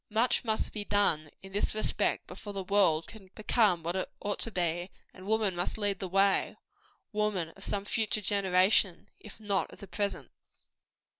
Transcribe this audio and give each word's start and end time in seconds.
Much 0.09 0.43
must 0.43 0.73
be 0.73 0.83
done, 0.83 1.29
in 1.43 1.51
this 1.51 1.75
respect, 1.75 2.25
before 2.25 2.53
the 2.53 2.63
world 2.63 3.05
can 3.05 3.29
become 3.35 3.83
what 3.83 3.95
it 3.95 4.09
ought 4.19 4.39
to 4.39 4.49
be; 4.49 4.89
and 5.13 5.27
woman 5.27 5.55
must 5.55 5.77
lead 5.77 5.99
the 5.99 6.07
way 6.07 6.57
woman 7.11 7.49
of 7.49 7.63
some 7.63 7.85
future 7.85 8.19
generation, 8.19 9.11
if 9.19 9.39
not 9.39 9.71
of 9.71 9.77
the 9.77 9.85
present. 9.85 10.31